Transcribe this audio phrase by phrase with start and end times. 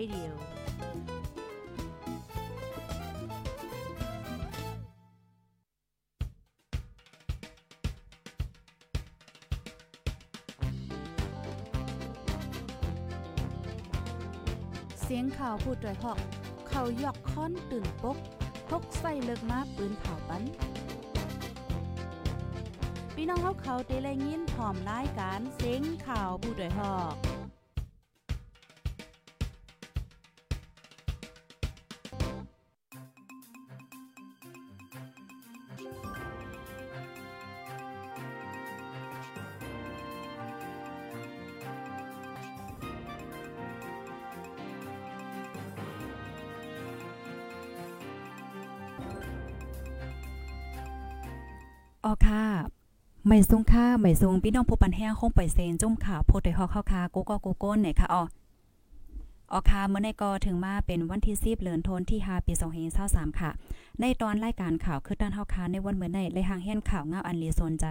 [0.00, 0.32] Radio
[15.02, 16.18] เสียงข่าวพูดด้วยหอก
[16.68, 18.16] เขายอกค้อนตื่นปก
[18.68, 20.42] พกใส่เลิกมาปืนเผาปัน
[23.14, 27.14] พี่น้องเขาเขาเตะแลยินหอมรายการเสียงข่าวผู้ด้วยหอก
[52.04, 52.44] ออค่ะ
[53.26, 58.22] ไม่ทรงค่าไม่ทรงพี่น้องผู้ปันแห้งคงไปเซนจุ่มข่าวโพดไดฮอกเข้าคากูก็กูก้นไหนค่ะอ๋อ
[59.52, 62.52] ออค่ะเมื่อในกอถึงมาเป็นวันที่10เดือนธันที่5ปี
[62.96, 63.50] 2523ค่ะ
[64.02, 67.86] ในตอนรายการข่าวคือด้านเฮาคาในวันเมื่อในเลยหางเห็นข่าวเงาอันลีสนใจ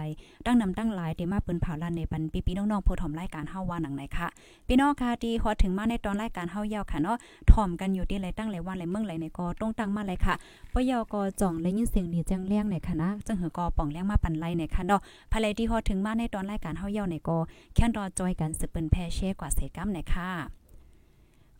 [0.46, 4.28] ตั้งนำตั้งหลายที่มาปืนเผาลันในปันพี่ๆน้องๆผู้ถมรายการเฮาว่าหนังไหนค่ะ
[4.68, 7.16] พี่น้องค่ะที่ฮอดถึงมาในตอนรายการเฮายาวค่ะเนาะ
[7.50, 10.34] ถ่อมกันอยู่ที่ไรตั้งหลายวันหลายเมืองหลายในกอต้องตั้งมาเลยค่ะ
[10.74, 15.00] ปยอกอจ่องและยินเสียงดีจังเลี้ยงในค่ะจังหือกอป่องเลี้ยงมาปันไลในค่ะเนาะ
[15.32, 17.38] ภายในที่ฮอดถึงมาในตอนรายการเฮายาวในกอ
[17.74, 20.59] แค่นรอจอยกันสืบเปิ้นแพเช่กว่าเสกัมในค่ะ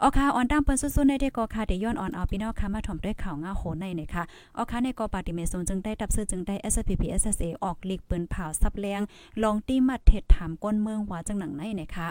[0.02, 4.22] ออค่ะออนตามเปิ้นสู้ๆในเด็กกอค่ะเดย้อนอ่อนเอาพี่น้องค่ะมาถ่อมด้วยข่าวง่าโหในในค่ะ
[4.56, 9.02] ออค่ะในกอปาติเมซนจึงได้ตับซื้อจึงได้ SPP SSA ออกลีกปืนเผาซับแรง
[9.42, 12.08] ลองตีมัดเท็ดถามก้นเมืองว่าจังหนังในในค่ะ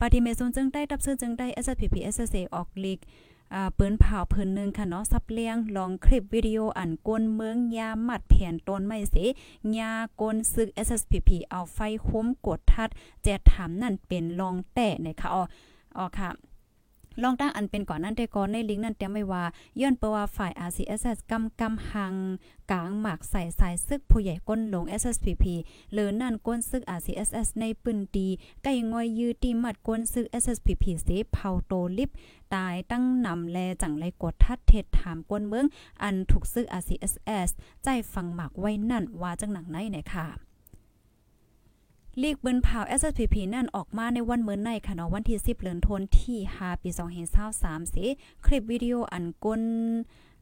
[0.00, 2.98] ปาติเมซนจึงได้ตับซื้อจึงได้ SPP SSA ออกลีก
[3.54, 9.16] อ่าปืนเผาเพิ่นหนึ่งค่ะเนาะซับเลียงลองคลิปวิดีโออันก้นเมืองยามัดแผนต้นไม้เส
[9.78, 11.78] ยาก้นซึก SSPP เอาไฟ
[12.08, 12.88] คุ้มกดทัด
[13.22, 15.44] แจดถามนั่นเป็นลองแต่ในค่ะอ๋อ
[15.98, 16.30] อ๋อค่ะ
[17.22, 19.44] ลองตั้งอันเป็นก่อนนั้นแต่ก่อนในลิงก์นั้นเตรียมไว้ว่า
[19.80, 22.14] ย้อนเปว่าฝ่าย RCSS กำกำหัง
[22.70, 25.44] กลางหมากใส่สายซึกผู้ใหญ่ก้นลง SSPP
[25.92, 28.28] หรือนั่นก้นซึก RCSS ในปืนดี
[28.62, 32.10] ใกล้งอยยือตีมัดก้นซึก SSPP เสเผาโตลิบ
[32.54, 35.66] ตายตั้งนำแลจังไรกดทัดเทศถามก้นเมือง
[36.02, 37.48] อันถูกซึก RCSS
[37.84, 40.47] ใจฟังหมากไว้นั่นว่าจังหนังไหนเนี่ยค่ะ
[42.22, 46.88] ลีกบืนเผา SSPP นั่นออกมาในวันเมื่อในค่ะเนาะวันที่ 10เดือนธันวาคมที่5ปี
[47.40, 48.04] 2523สิ
[48.46, 49.62] คลิปวิดีโออันก้น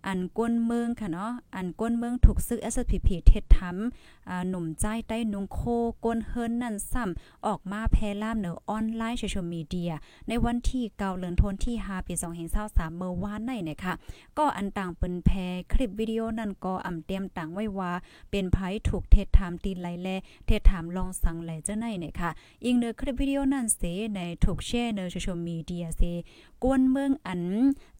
[0.06, 5.61] อันก้นเมืองค่ะเนาะอันก้นเมืองถูกซึก SSPP เท็ดทำอ่าหนุ่มใจใต้นุงโค
[6.05, 9.93] ก้นเฮิรนนั่นซ้ำออกมาแพร่ล่ามเหนือออนไลน์โซเชียลมีเดีย
[10.28, 12.15] ในวันที่9เดือนธันที่5ปี
[12.56, 13.95] 2523เมื่อวานในเนี่ยค่ะ
[14.39, 17.93] ก็อันต่างเปิ้นแพร่คลิปวิดีโอนั่นก็อ่ำเตรียมต่างไว้ว่า
[18.31, 18.56] เป็นไผ
[18.89, 20.09] ถูกเท็ดถามตีนไหลแล
[20.47, 22.31] เทศถามลองสั่งไหลเจ้าในเนี่ยค่ะ
[22.65, 23.83] ยิงเนือคลิปวิดีโอนั่นเส
[24.15, 26.03] ในถูกแชร์ในโซเชียลมีเดียเส
[26.69, 27.43] กวนเมืองอัน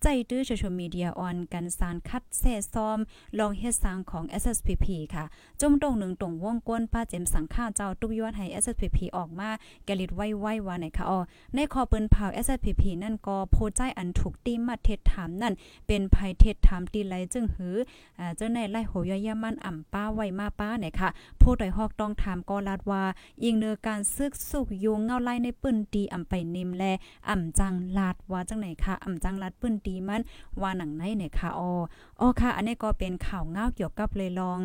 [0.03, 2.99] ใจตื้อโซเชียลมีเดียออนกันสารคัดแซ่ซ้อม
[3.39, 5.25] ลองเฮ็ดสร้างของ SSPP ค่ะ
[5.61, 9.51] จมตรงหนึ่งตรงวงกวนป้าเจมสังข้าวเจ้าตุกยอดให้ SSPP ออกมา
[9.85, 11.19] แกลิดไว้ไว้ว่าไหนค่ะอ๋อ
[11.55, 15.55] ในคอปืนเผา SSPP นั่นก็โพใจอันถูกตีมาเทศถามนั่น
[15.87, 17.77] เป็นภัยเทศถามตีไหลจึงหือ
[18.19, 21.09] อ่าเจ้าในไล่โหยยามันอ่ำป้าไว้มาป้าเนี่ยค่ะ
[21.41, 23.03] ผู้ใดฮอกต้องถามก็ลาดว่า
[23.45, 26.85] ยิงเนือการซึกสุกยุงเงาไล่ในปืนดีอ่ำไปนิมแล
[27.29, 30.23] อ่ำจังลาดว่าจังไหนค่ะอ่ำจังลาดปืนดีมัน
[30.61, 31.71] ว่าหนังไหนค่ะอ๋อ
[32.21, 34.61] อ๋อค่ะ อันนี้ก็เป็นข่าวเงาเกี่ยวกับเลยลอง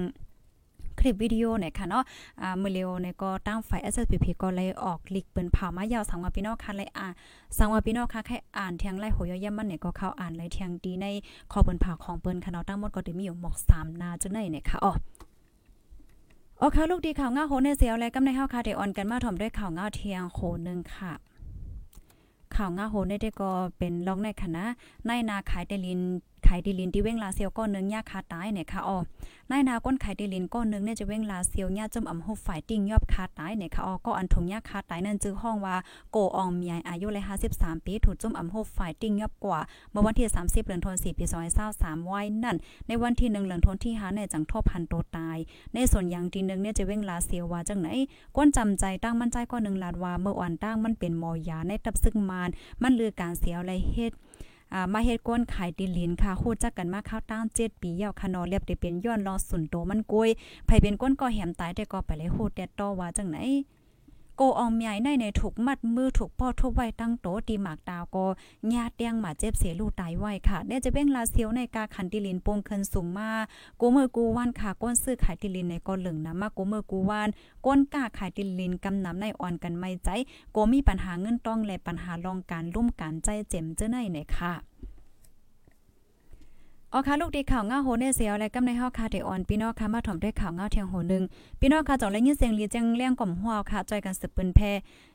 [1.00, 2.04] คลิปวิดีโอเนี่ยค่ะเนาะ
[2.42, 7.08] อ่า มือเร็วเนี่ยก็ตั้งไฟ SSPP ก็เลยออกลิกเปิ้นเผามายาวสังวาพี่น้องค่ะเลยอ่า
[7.58, 11.06] สังวาพี่น้องค่ะแค่อ่านเทียงไล่โหยย่ำมันเนี่ยก็เข้าอ่านเลยเทียงดีใน
[11.52, 14.94] คอเปิ้นเผาของเปิ้นค่ะเนาะตั้งหมดก็ได้มีอยู่หมอก3นาจังได๋เนี่ยค่ะอ๋อ
[16.60, 21.14] โอเคลูกดีข่าวง่าโหในเสียวและกำในเฮาค่ะเดออนกันมาถ่อมด้วยข่าวง่าเทียงโหนึงค่ะ
[22.56, 24.64] ข่าวง่าโหนเดก็เป็นล็อกในคณะ
[25.10, 26.02] นนาขายเตลิน
[26.52, 28.98] ขายดิลินที่เว้งลาเซียวก้อนนึงยาคาตายเนี่ยค่ะอ๋อ
[29.52, 35.76] นายนาก้นไขายดิลินก้อนนึงเนี่ยจะเว้งลาเซียวญาจมอำหุบฝ่ายติ้งยอบคาตายเนี่ยค่ะอ๋อก็อันทงยาคาตายนั่นจื้อห้องว่า
[36.12, 37.24] โกอองมียอายุเลย
[37.54, 39.60] 53ปีถูกจมอำหุบฝ่ายติ้งยอบกว่า
[39.92, 41.26] เมื่อวันที่ 30เดือนธันวาคมปี
[41.68, 42.58] 2023ไว้นั่น
[42.88, 45.38] ในวันที่1เดือนธันวาคมที่5เนี่ยจังทบพันโตตาย
[45.74, 47.88] ในส่วนอย่างที่หนึงเนี่ยจะเว้งลาเซียวว่าจังไหน
[48.36, 52.50] ก้นจำใจตั้งมั่นใจก็หนึ่งลาดว่าเมื่อวันตั้งมันเป็นมอยาในตับซึ่งมาน
[52.82, 54.14] มันลือการเสียวและเฮ็ด
[54.74, 60.30] อ่ามาเฮ็ดก้นขายดินลินค่ะฮู้จักกันมาข้าวตั้ง7ปียาวค่ะนอเรียบได้เป็นย้อนรอสุนโตมันกล้วย
[60.66, 63.38] ไผเป็นก้นก็แหมตายแต่ก็ไปเลยโหดแดดต่อว่าจังไหน
[64.42, 68.26] กอองใหญ่ในในถูกมัดมือถูกป้อทุบไว้ตั้งโตตีหมากดาวก็
[68.74, 73.30] ญาติเตียงหมาเจ็บเสียลูกตายไว้ค่ะเนี่ยจะเบ้งลาเซียวในกาขันติลินปงเคินสูงมา
[73.80, 77.30] กูมือกูว่านค่ะก้นซื้อขายติลินในก็เหลึงนะมากูมือกูว่าน
[77.66, 80.10] ก้นกาขายติลินกำนำในอ่อนกันไม่ใจ
[80.54, 84.71] โกมีปัญหาเงินต้องและปัญหาลองการลุ่มการใจเจ็มเจ้าในเนี่ยค่ะ
[86.94, 91.24] อ๋อค่ะลูกดีข่าวง้าโหเนเสียวและกำในเฮาค่ะเดออนพี่น้องค่ะมาถ่อมด้วยข่าวง้าเทียงโหนึง
[91.60, 94.60] พี่น้องค่ะจ่องและยินเสียงลีจังเลี้ยงก่อมหัวค่ะจอยกันสืบปืนแพ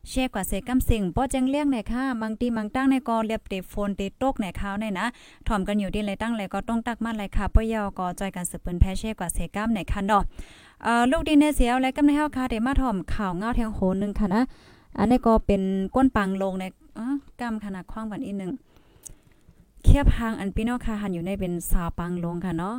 [0.08, 5.06] แชร์กว่าเสกำสิ่งบ่จังเลี้ยงในค่ะบางทีบางตั้งในก็เรียบเตโฟนเตตกในข่าวในนะ
[5.49, 10.23] ถ่อมกันอยู่ดีเลยตั้งเลยก็ต้องตักมาเลยค่ะปยอก็จอยกันสืบปืนแพแชร์กว่าเสกำในค่ะเนาะ
[10.82, 14.43] เอ่อลูกดีเนเสียวและกำในเฮาค่ะเดมาถ่อมข่าวง้าเทียงโหนึงค่ะนะ
[14.99, 15.62] อันนี้ก็เป็น
[15.94, 16.64] ก้นปังลงใน
[16.99, 17.06] อ๋อ
[17.40, 18.52] กำขนาดคว้างกันอีกนึง
[19.96, 22.76] เคียบหางอันพี่น้องค่ะหันอยู่ในเป็นสาวปังลงค่ะเนาะ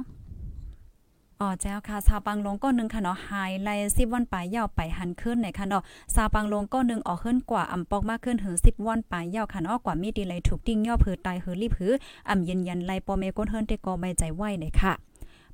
[1.39, 5.83] อ๋อเจ้าค่ะซาปังลงก้อนหนึ่งค่ะเนาะหายไลสิบวันปลายยาวไปหันขึ้นในค่ะเนาะ
[6.15, 11.93] ซาปังลงก้อนหนึ่งออกขึ้นกว่าอ่ำปอกมากขึ้นถึง10วันปลายยาวค่ะเนาะกว่ามีดีไลถูกติ้งย่อผือตายหือรีบหือ
[12.29, 14.93] อ่ำเย็นยันไลปอเมก้นเฮิรนเตกอใบใจไหวเนี่ยค่ะ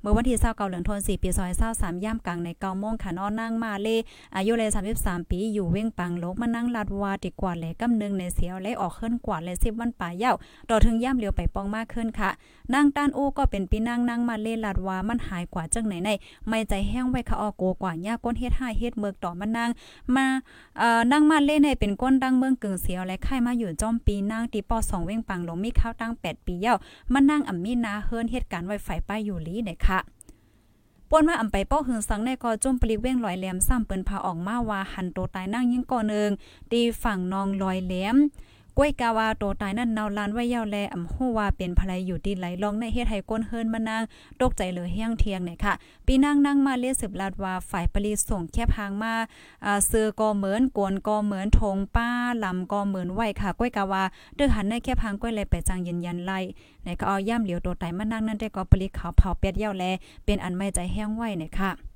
[0.04, 3.88] เมื่อวันที่29เดือนธันวาคมปีซอย23ย่ามกลางใน9โมงค่ะนอนนั่งมาเล
[4.36, 4.70] อายุเลย
[5.00, 10.34] 33 ปีอยู่เว้งปังโลกมานั่งลาดวาดีกว่าแลกำนึงในเสียวและออกขึ้นกว่าและ10วันป่ายาว
[10.70, 12.30] ต่อถึงย่ามเลียวไปปองมากขึ้นค่ะ
[12.74, 16.10] นั่งต้านอู้ก็เป็นปีนั่งนั่งมาเลลาดวามันหายกว่าจังไหนใน
[16.48, 19.70] ไม่ใจแห้งไว้ค่ะออโกกว่าย่าก้นเฮ็ดห้าเฮ็ดเมือกต่อมานั่ง
[20.16, 20.26] มา
[20.78, 26.76] เอ่อนั่งมาเล่นให้เป็นก้นดังเมืองกึ่งเสียวและไข่มาอยู่จอมปีนั่งตีปอ2เว้งปังลงมีข้าวตั้ง8ปียาว
[27.12, 29.93] มานั่งอ่ำมีนาเฮิรนเหตุการณ์ไว้ไฟป้ายอยู่ลีเนี่ยค่ะ
[31.16, 36.30] ป่นมาอำไปเป้าหึงสังในกอจุ่มปลิกเว้งลอยแหลมซ้ำเปิ้นพาออกมาว่าหันโตตายนั่งยิ่งก่อนึง
[36.72, 38.16] ตีฝั่งนองลอยแหลม
[38.78, 44.02] ก้วยกาวาโตตายนั่นเนาลานไว้ยาวแลอำฮู้ว่าเป็นภรรยอยู่ดีไหลลองในเฮ็ดให้ก้นเฮิรนมานาง
[44.40, 45.74] ตกใจเลยเฮียงเทียงเนี่ยค่ะ
[46.06, 49.14] ปีนางนั่งมาเลียสืบลาดว่าฝ่ายปรีส่งแคบหางมา
[49.64, 52.08] อ่าเสือก็เหมือนกวนก็เหมือนทงป้า
[52.44, 54.02] ลำก็เหมือนไหวค่ะก้วยกาวา
[54.34, 56.38] เด้อหันในแคบหางก้วยเลยไปจังยืนยันไล่
[56.84, 59.84] ในก็เอาย่ำเหลียวโตตายมานั่งนั่นได้ก็ปรีขาวเผาเป็ดยาวแล
[60.24, 61.93] เป็นอันไม่ใจแห้งไหวเนี่ยค่ะ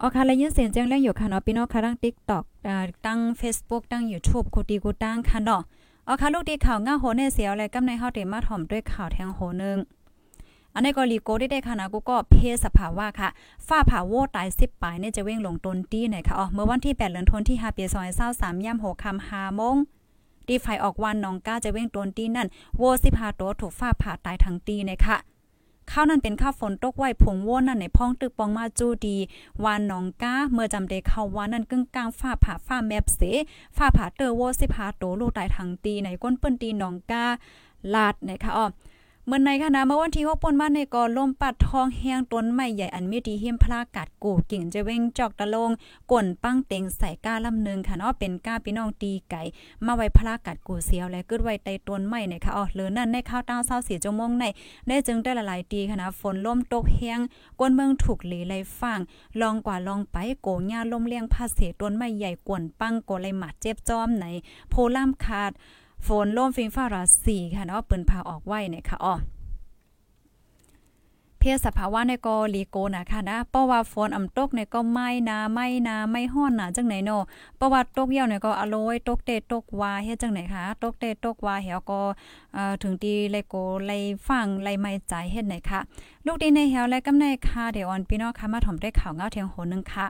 [0.00, 2.76] อ๋อค่ะและยินเสียงแจ้งแรงอยู่ค่ะเนาะพี่น้องค่ะทั้ง TikTok อ่า
[3.06, 5.62] ตั้ง Facebook ตั้ง YouTube กูตีกูตั้งค่ะเนาะ
[6.06, 9.78] อ๋อค่ะลูกดีข่าวง่าโหในเสียวอะไรกำในเฮาเตมาถ่อมด้วยข่าวแทงโหนึง
[10.74, 13.28] อันนี้ก็ลีโกได้ได้ค่ะนะกูก็เพศสภาวะค่ะ
[13.66, 17.84] ฝ้าผ่าโวตาย10ปลายเนี่ยจะเว้งลงต้นตี้หน่อยค่ะอ๋อเมื่อวันที่8เดือนธันวาคมที่5ปี
[18.24, 19.76] 2023ย่ำ6ค่ำ5โมง
[20.48, 22.48] ตีไฟออกวันน้องก้าจะเว้งต้นตี้นั่น
[22.78, 22.82] โว
[23.14, 25.16] 15ตัวถูกฝ้าผ่าตายทั้งตีเนี่ยค่ะ
[25.90, 29.16] ข้าวนั้นเป็นข้าวฝนตกไว้ผงว่นนั่นในพ้องตึกปองมาจูดี
[29.64, 33.20] วานหนองก้าเมื่อจำไดเข้าวานนั่นกึ่งกลางฝ้าผ่าฝ้าแมบเส
[33.76, 37.24] ฝ้าผ่าเตอโวสิพาโตลูกตายทางตีในก้นเปิ้นตีหนองก้า
[37.94, 38.66] ลาดนะคะอ้อ
[39.26, 45.70] เมื่อในค่ะเมื่อวันที่6ปนบ้านในกอลมปัดทองแห้งต้นไม้ใหญ่อันมีดีเฮียมพลากัดกูกิ่งจะเว้งจอกตะลง
[46.12, 49.42] ก่นปั้งเต็งใส่ก้าลำนึงค่ะเนาะเป็นก้าพี่น้องตีไก่
[49.84, 54.44] มาไว้พลากัดกูเสียวและกึดไว้ใต้ต้นไม้เนี่ยค่ะอ๋อเหลือนั่นในข้าวต้าเศร้าสียจมงใน
[54.88, 57.20] ได้จึงได้ละลายตีค่ะนะฝนลมตกแห้ง
[57.60, 58.98] ก้นเมืองถูกหลีไหลฟัง
[59.40, 64.24] ลองกว่าลองไปโกหญ้าลมเลี้ยงผ้าเสต้นไม้ใหญ่กวนปั้งโกไหลหมัดเจ็บจอมไหน
[64.70, 65.52] โพล่ามขาด
[66.06, 69.14] ฝนลมฟิงฟ้าราสีค่ะเนาะปิ้นพาออกไว้เนี่ยค่ะอ๋อ
[71.38, 77.22] เพศสภาวะในกอลีโกนะค่ะนะเพราะว่าฝนอ่ำตกในก็ไม่นาไม่นาไม่ฮ้อนนาจังไหนเนาะ
[77.56, 82.00] เพราะว่าตกเหี่ยวเนี่ยก็อโลยตกเตตกวาเฮ็ดจังไหนคะตกเตตกวาเหี่ยวก็
[82.54, 83.54] เอ่อถึงตีไลโก
[83.86, 83.92] ไล
[84.28, 85.80] ฟังไลไม่ใจเฮ็ดไหนคะ
[86.26, 90.06] ลูกดีในเหี่ยวและกำในค่ะเดี๋ยวออนพี่น้องค่ะมาถ่อมได้ข่าวเงาเทียงโหนึงค่ะ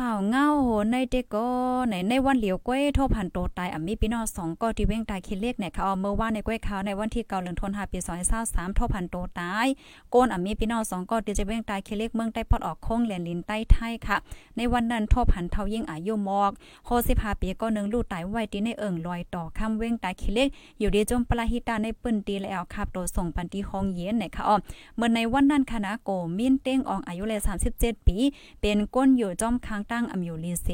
[0.00, 1.46] ข่าวเงาโหในเด็กก็
[1.88, 7.98] ในในวันเหลียวก้วยโทพันโตตายอะมีพี่น้องสองก็ที่เว้งตายคิดเลขเนี่ยค่ะเอาเมื่อวานในก้วยข่าวในวันที่เก่าเดือนธันวาคมปี
[8.38, 9.66] 2023โทพันโตตาย
[10.10, 14.16] โกนอะมีพี่น้องสองก็ที่จะเว้งตายคิดเลขเมืองใต้พอดออกคงแหลนลินใต้ไทยค่ะ
[14.56, 16.50] ในวันนั้นโทพันเท่ายิ่งอายุมอก
[16.84, 24.56] โค15ปีก็หนึ่งลูกตายไว้ที่ในเอิงลอยต่อคำเว้งตายคิดเลขอยู่ดีจมปลาหิตาในปืนตีแล้วครับโตส่งปันตีฮองเย็นเนี่ยค่ะอ้อ
[24.96, 27.40] เมื่อในวันนั้นคณะโกมินเต้งอองอายุเลย
[27.72, 28.16] 37 ปี
[28.60, 30.68] เป็นก้นอยู่จอมค้างตั้งอำอยู่ลีเส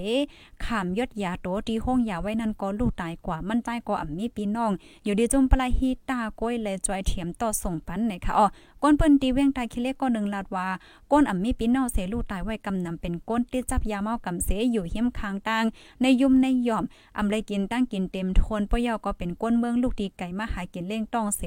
[0.65, 4.73] ขามยศยาโตตีห้องยาไว้นั่นก็ลูกตายกว่ามันตายกว่าอ่ำมีพี่น้อง
[5.05, 8.47] อยู่ดีจุมปลาฮีตาก้อยและจอยเถียมต่อส่งปันเนี่ยค่ะอ๋อ
[8.83, 10.67] ก้นเปิ้นตีเวียงตายคิเลก็หนึ่งลาดว่า
[11.13, 15.65] ก้นอ่ำมีพี่น้องเสลูตายไว้กำนำเป็นก้นติดจับยาเมากำเสอยู่เฮียมคางตัง
[16.01, 16.85] ในยุ่มในย่อม
[17.17, 21.43] อ่ำเลยกินตั้งกินเต็มทนปะยอก็เป็นก้นเมืองลูกดีไก่มาหากินเล่งต้องเส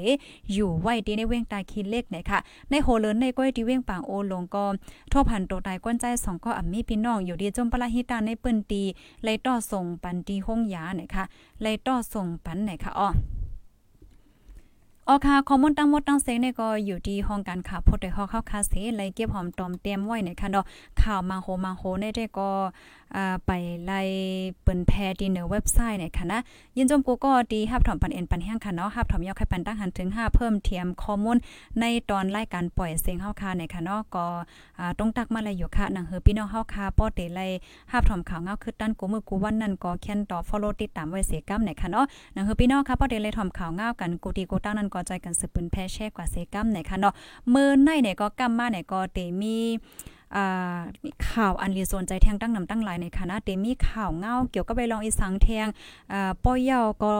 [0.53, 4.65] อยู่ไว้ดีในเวียงตายคิเล็กเนี่ยค่ะในโหเลินในก้อยที่เวียงปางโอลงก็
[5.09, 8.83] โทพันโตตายก้นใจสองก็อ่ำมีพี่น้องอยู่ดีจมปลาฮิตาในเปิ้นตี
[9.23, 11.23] ไลต่อส่งปันตีห้องยาเนี่ยค่ะ
[11.61, 13.09] ไลต่อส่งปันเนี่ยค่ะอ้อ
[15.11, 20.65] ออค่ะข้อมูลตั้งหมดตั้งเสียงเนี่ยก็อยู่ที่ห้องการข่าวพดได้ฮอเข้าคาเสเลยเก็บหอมตอมเตรียมไว้ในค่ะเนาะ
[21.01, 22.49] ข่าวมาโฮมาโฮในได้ก็
[23.15, 23.51] อ่าไป
[23.85, 24.01] ไล่
[24.63, 26.39] เปิ้นแพร่ที่ในเว็บไซต์เนี่ยค่ะนะ
[26.77, 31.37] ยินจมกูก็ดีฮับถอมปันเอ็นปันแห้งค่ะเนาะฮับถอมยอกให้ปันตั้งหันถึง 5 เพิ่มเทียมข้อมูล
[31.79, 34.25] ในตอนรายการปล่อยเสียงเฮาค่ะในค่ะเนาะก็
[34.79, 37.45] อ่าต้องตักมาเลยอยู่ค่ะนังเฮอพี่น้องเฮาค่ะป้อเตไล่
[37.91, 47.13] ฮับถอมข่าวเงาคือด้นกูมือกูวันนั้นก็แค่นต่อ follow ติดตามไว้เสียกำในค่ะเนาะนังเฮอพี่น้องค่ะป้อเตไล่ถอมข่าวเงากันกูตีกูตั้งนั้นก็ใจกันสืบปืนแพ่แช่กว่าเสียกำในค่ะเนาะ
[47.53, 49.57] มือในเนี่ยก็กำมาเนี่ยก็เตมี
[50.35, 50.79] อ่า
[51.29, 55.67] ข่าวอันลีโซนใจแทงตั้งนำตั้งหลายในคณะเตมีข่าวเงาเกี่ยวกับใบรองอีสังแทง
[56.11, 57.13] อ่าป้อยเยาก็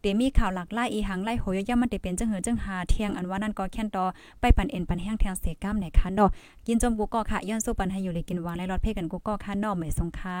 [0.00, 4.04] เตมีข่าวหลากหลายอีหังไล่โหยย่ามันได้เป็นจังเหือจังหาเทียงอันว่านั่นก็แค่นต่อ
[4.40, 6.30] ไปปันเอ็นปันแห้งแทงเสก้ามในคันดอก
[6.66, 10.40] กินจมกูก็ค่ะย้อนสู้ปันให้อยู่เลยกินวางและรอดเพ่กันกูก็ค่ะนอกไม่สงค่า